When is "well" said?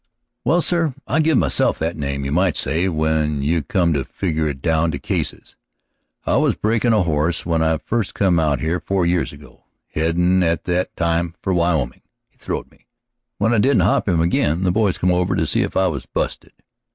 0.43-0.61